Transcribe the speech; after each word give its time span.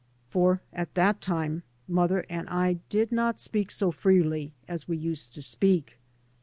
For 0.31 0.63
at 0.73 0.95
that 0.95 1.21
time 1.21 1.61
mother 1.87 2.25
and 2.27 2.49
I 2.49 2.79
did 2.89 3.11
not 3.11 3.39
speak 3.39 3.69
so 3.69 3.91
freely 3.91 4.51
as 4.67 4.87
we 4.87 4.97
used 4.97 5.35
to 5.35 5.43
speak. 5.43 5.99